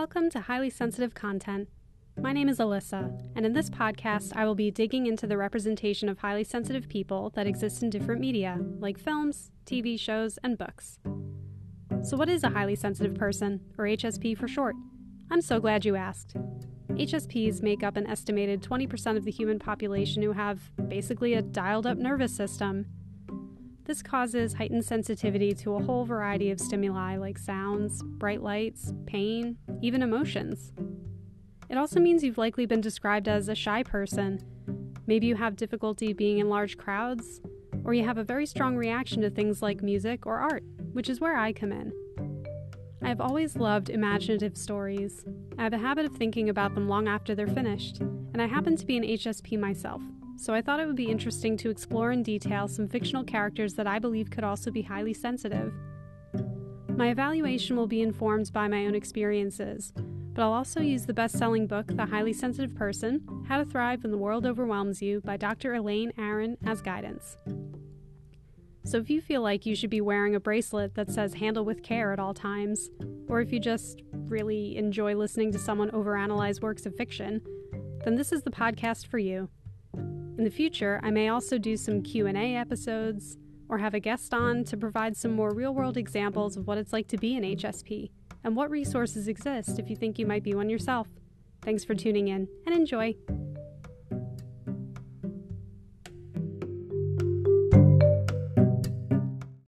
Welcome 0.00 0.30
to 0.30 0.40
Highly 0.40 0.70
Sensitive 0.70 1.12
Content. 1.12 1.68
My 2.18 2.32
name 2.32 2.48
is 2.48 2.58
Alyssa, 2.58 3.20
and 3.36 3.44
in 3.44 3.52
this 3.52 3.68
podcast, 3.68 4.34
I 4.34 4.46
will 4.46 4.54
be 4.54 4.70
digging 4.70 5.06
into 5.06 5.26
the 5.26 5.36
representation 5.36 6.08
of 6.08 6.20
highly 6.20 6.42
sensitive 6.42 6.88
people 6.88 7.28
that 7.34 7.46
exist 7.46 7.82
in 7.82 7.90
different 7.90 8.18
media, 8.18 8.58
like 8.78 8.98
films, 8.98 9.50
TV 9.66 10.00
shows, 10.00 10.38
and 10.42 10.56
books. 10.56 11.00
So, 12.02 12.16
what 12.16 12.30
is 12.30 12.42
a 12.44 12.48
highly 12.48 12.76
sensitive 12.76 13.14
person, 13.14 13.60
or 13.76 13.84
HSP 13.84 14.38
for 14.38 14.48
short? 14.48 14.74
I'm 15.30 15.42
so 15.42 15.60
glad 15.60 15.84
you 15.84 15.96
asked. 15.96 16.34
HSPs 16.92 17.62
make 17.62 17.82
up 17.82 17.98
an 17.98 18.06
estimated 18.06 18.62
20% 18.62 19.18
of 19.18 19.26
the 19.26 19.30
human 19.30 19.58
population 19.58 20.22
who 20.22 20.32
have 20.32 20.72
basically 20.88 21.34
a 21.34 21.42
dialed 21.42 21.86
up 21.86 21.98
nervous 21.98 22.34
system. 22.34 22.86
This 23.90 24.02
causes 24.02 24.52
heightened 24.52 24.84
sensitivity 24.84 25.52
to 25.52 25.74
a 25.74 25.82
whole 25.82 26.04
variety 26.04 26.52
of 26.52 26.60
stimuli 26.60 27.16
like 27.16 27.36
sounds, 27.36 28.04
bright 28.04 28.40
lights, 28.40 28.94
pain, 29.04 29.56
even 29.82 30.00
emotions. 30.00 30.72
It 31.68 31.76
also 31.76 31.98
means 31.98 32.22
you've 32.22 32.38
likely 32.38 32.66
been 32.66 32.80
described 32.80 33.26
as 33.26 33.48
a 33.48 33.56
shy 33.56 33.82
person. 33.82 34.44
Maybe 35.08 35.26
you 35.26 35.34
have 35.34 35.56
difficulty 35.56 36.12
being 36.12 36.38
in 36.38 36.48
large 36.48 36.76
crowds, 36.76 37.40
or 37.82 37.92
you 37.92 38.04
have 38.04 38.16
a 38.16 38.22
very 38.22 38.46
strong 38.46 38.76
reaction 38.76 39.22
to 39.22 39.30
things 39.30 39.60
like 39.60 39.82
music 39.82 40.24
or 40.24 40.36
art, 40.36 40.62
which 40.92 41.10
is 41.10 41.20
where 41.20 41.36
I 41.36 41.52
come 41.52 41.72
in. 41.72 41.92
I 43.02 43.08
have 43.08 43.20
always 43.20 43.56
loved 43.56 43.90
imaginative 43.90 44.56
stories. 44.56 45.24
I 45.58 45.64
have 45.64 45.72
a 45.72 45.78
habit 45.78 46.06
of 46.06 46.14
thinking 46.14 46.48
about 46.48 46.76
them 46.76 46.88
long 46.88 47.08
after 47.08 47.34
they're 47.34 47.48
finished, 47.48 47.98
and 47.98 48.40
I 48.40 48.46
happen 48.46 48.76
to 48.76 48.86
be 48.86 48.96
an 48.96 49.02
HSP 49.02 49.58
myself, 49.58 50.00
so 50.40 50.54
I 50.54 50.62
thought 50.62 50.80
it 50.80 50.86
would 50.86 50.96
be 50.96 51.10
interesting 51.10 51.58
to 51.58 51.68
explore 51.68 52.12
in 52.12 52.22
detail 52.22 52.66
some 52.66 52.88
fictional 52.88 53.24
characters 53.24 53.74
that 53.74 53.86
I 53.86 53.98
believe 53.98 54.30
could 54.30 54.42
also 54.42 54.70
be 54.70 54.80
highly 54.80 55.12
sensitive. 55.12 55.74
My 56.88 57.10
evaluation 57.10 57.76
will 57.76 57.86
be 57.86 58.00
informed 58.00 58.50
by 58.50 58.66
my 58.66 58.86
own 58.86 58.94
experiences, 58.94 59.92
but 60.32 60.40
I'll 60.42 60.54
also 60.54 60.80
use 60.80 61.04
the 61.04 61.12
best 61.12 61.36
selling 61.36 61.66
book, 61.66 61.88
The 61.88 62.06
Highly 62.06 62.32
Sensitive 62.32 62.74
Person 62.74 63.44
How 63.48 63.58
to 63.58 63.66
Thrive 63.66 64.02
When 64.02 64.12
the 64.12 64.18
World 64.18 64.46
Overwhelms 64.46 65.02
You 65.02 65.20
by 65.20 65.36
Dr. 65.36 65.74
Elaine 65.74 66.12
Aron 66.16 66.56
as 66.64 66.80
guidance. 66.80 67.36
So 68.86 68.96
if 68.96 69.10
you 69.10 69.20
feel 69.20 69.42
like 69.42 69.66
you 69.66 69.76
should 69.76 69.90
be 69.90 70.00
wearing 70.00 70.34
a 70.34 70.40
bracelet 70.40 70.94
that 70.94 71.10
says 71.10 71.34
handle 71.34 71.66
with 71.66 71.82
care 71.82 72.14
at 72.14 72.18
all 72.18 72.32
times, 72.32 72.88
or 73.28 73.42
if 73.42 73.52
you 73.52 73.60
just 73.60 74.00
really 74.12 74.78
enjoy 74.78 75.14
listening 75.14 75.52
to 75.52 75.58
someone 75.58 75.90
overanalyze 75.90 76.62
works 76.62 76.86
of 76.86 76.96
fiction, 76.96 77.42
then 78.04 78.16
this 78.16 78.32
is 78.32 78.42
the 78.42 78.50
podcast 78.50 79.06
for 79.06 79.18
you. 79.18 79.50
In 79.94 80.44
the 80.44 80.50
future, 80.50 81.00
I 81.02 81.10
may 81.10 81.28
also 81.28 81.58
do 81.58 81.76
some 81.76 82.02
Q&A 82.02 82.56
episodes 82.56 83.36
or 83.68 83.78
have 83.78 83.94
a 83.94 84.00
guest 84.00 84.34
on 84.34 84.64
to 84.64 84.76
provide 84.76 85.16
some 85.16 85.32
more 85.32 85.54
real-world 85.54 85.96
examples 85.96 86.56
of 86.56 86.66
what 86.66 86.78
it's 86.78 86.92
like 86.92 87.08
to 87.08 87.16
be 87.16 87.36
an 87.36 87.44
HSP 87.44 88.10
and 88.42 88.56
what 88.56 88.70
resources 88.70 89.28
exist 89.28 89.78
if 89.78 89.90
you 89.90 89.96
think 89.96 90.18
you 90.18 90.26
might 90.26 90.42
be 90.42 90.54
one 90.54 90.70
yourself. 90.70 91.08
Thanks 91.62 91.84
for 91.84 91.94
tuning 91.94 92.28
in 92.28 92.48
and 92.66 92.74
enjoy. 92.74 93.14